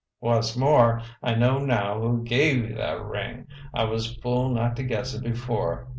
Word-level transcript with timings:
"Wha's 0.19 0.57
more, 0.57 1.03
I 1.21 1.35
know 1.35 1.59
now 1.59 2.01
who 2.01 2.23
gave 2.23 2.67
you 2.67 2.73
that 2.73 3.05
ring. 3.05 3.45
I 3.71 3.83
was 3.83 4.15
fool 4.15 4.49
not 4.49 4.75
to 4.77 4.83
guess 4.83 5.13
it 5.13 5.21
before. 5.21 5.89